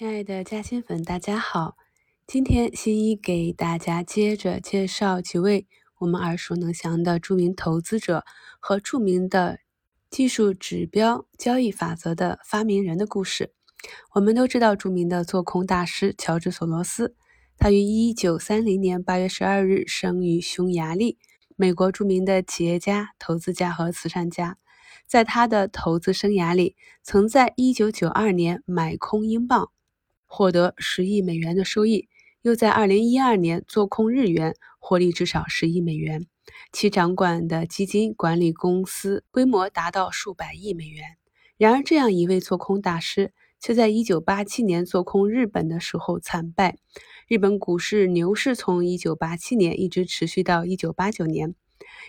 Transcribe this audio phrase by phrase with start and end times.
[0.00, 1.76] 亲爱的嘉兴粉，大家好！
[2.26, 5.66] 今天新一给大家接着介绍几位
[5.98, 8.24] 我们耳熟能详的著名投资者
[8.60, 9.58] 和著名的
[10.08, 13.52] 技术指标交易法则的发明人的故事。
[14.14, 17.14] 我们都知道著名的做空大师乔治·索罗斯，
[17.58, 21.18] 他于一九三零年八月十二日生于匈牙利，
[21.56, 24.56] 美国著名的企业家、投资家和慈善家。
[25.06, 29.70] 在他的投资生涯里，曾在一九九二年买空英镑。
[30.32, 32.08] 获得十亿美元的收益，
[32.42, 36.24] 又在二零一二年做空日元，获利至少十亿美元。
[36.72, 41.16] 其掌管的基金管理公司规模达到数百亿美元。
[41.56, 46.78] 然而，这样一位做空大师，却在一九八七年做空日本的时候惨败。
[47.26, 51.56] 日本股市牛市从一九八七年一直持续到一九八九年。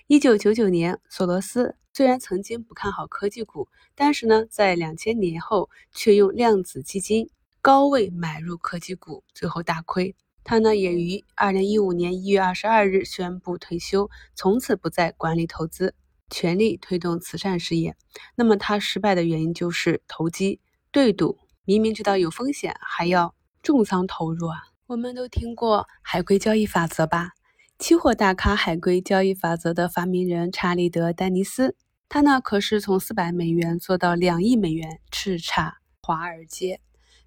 [0.05, 7.31] 一九九九年，索罗斯虽然曾经不看好科技股，但是呢，在两千年后却用量子基金。
[7.61, 10.15] 高位买入科技股，最后大亏。
[10.43, 15.93] 他呢也于二零一五年一月二十二日宣布退休，从此不再管理投资，
[16.31, 17.95] 全力推动慈善事业。
[18.33, 24.57] 那么他失败的原因就是投机对赌，明明知道有风险，还要重仓投入啊！
[24.87, 27.33] 我们都听过海龟交易法则吧？
[27.77, 31.75] 期货大咖海龟交易法则的发明人查理德·丹尼斯，
[32.09, 36.81] 他呢可是从四百美元做到两亿美元，叱咤华尔街。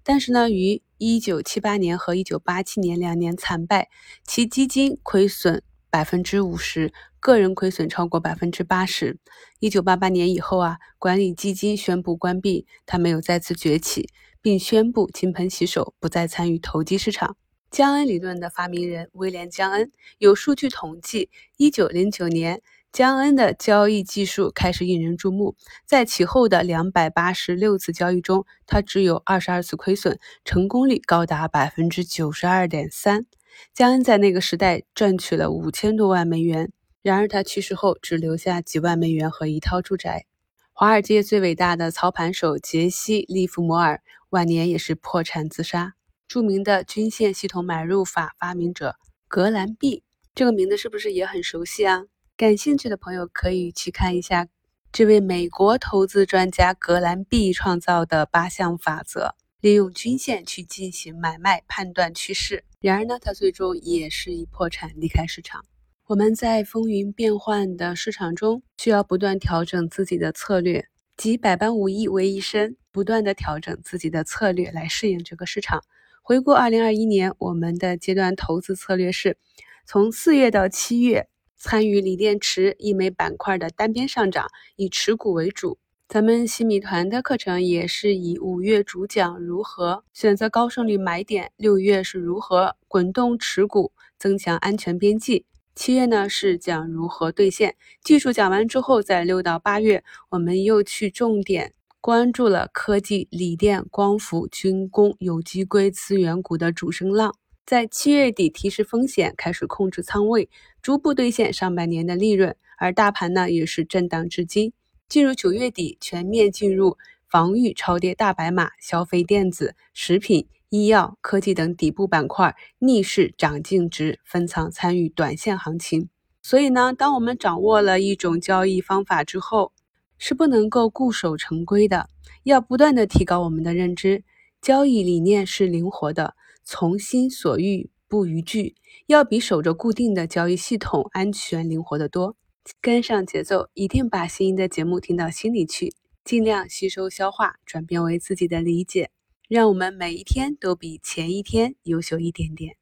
[0.07, 3.89] 但是呢，于一九七八年和一九八七年两年惨败，
[4.23, 9.17] 其基金亏损百分之五十，个人亏损超过百分之八十。
[9.59, 14.07] 一九八八年以后啊，管理基金宣布关闭，他没有再次崛起，
[14.43, 17.35] 并宣布金盆洗手，不再参与投机市场。
[17.71, 22.61] 江恩理论的发明人威廉·江恩有数据统计，一九零九年。
[22.95, 33.25] 江恩的交易技术开始引人注目，在其后的两百八十六次交易中，他只有二十二次亏损，成功率高达百分之九十二点三。
[33.73, 36.71] 江恩在那个时代赚取了五千多万美元，
[37.01, 40.25] 然而他去世后只留下几万美元和一套住宅。
[40.71, 45.95] 华尔街最伟大的操盘手杰西·利弗摩尔晚年也是破产自杀。
[46.29, 48.95] 著名的均线系统买入法发明者
[49.27, 50.03] 格兰碧，
[50.33, 52.03] 这个名字是不是也很熟悉啊？
[52.37, 54.49] 感兴趣的朋友可以去看一下
[54.91, 62.65] 这位美国投资专家格兰碧创造的八项法则，利用均线去进行买卖，判断趋势。
[62.81, 65.63] 然而呢，他最终也是以破产离开市场。
[66.07, 75.81] 我们在风云变幻的市场中，需要不断调整自己的策略，集百般武艺为一身，不断的调整自己的策略来适应这个市场。
[76.21, 79.37] 回顾二零二一年，我们的阶段投资策略是
[79.85, 81.29] 从四月到七月。
[81.57, 85.77] 参与锂电池一枚板块的单边上涨，以持股为主。
[86.07, 97.75] 咱们新米团的课程也是以五月主讲如何选择高胜率买点，六月是如何滚动持股增强安全边际，七月呢是讲如何兑现。
[98.03, 107.35] 技术讲完之后，在六到八月，我们又去重点关注了科技、锂电、光伏、军工、有机硅资源股的主升浪。
[107.65, 110.47] 在七月底提示风险，开始控制仓位，
[110.83, 112.55] 逐步兑现上半年的利润。
[112.77, 114.71] 而大盘呢，也是震荡至今。
[115.09, 116.95] 进入九月底，全面进入
[117.27, 126.09] 防御超跌大白马，消费电子、食品、医药、科技等底部板块逆势涨净值，分仓参与短线行情。
[126.43, 129.71] 所以呢，当我们掌握了一种交易方法之后，
[130.19, 132.09] 是不能够固守成规的，
[132.43, 134.23] 要不断的提高我们的认知。
[134.61, 136.35] 交易理念是灵活的。
[136.65, 138.75] 从心所欲不逾矩，
[139.05, 142.35] 要比守着固定的交易系统安全灵活得多。
[142.81, 145.93] 跟上节奏，一定把心仪的节目听到心里去，
[146.23, 149.11] 尽量吸收消化，转变为自己的理解，
[149.47, 152.75] 让我们每一天都比前一天优秀一点点。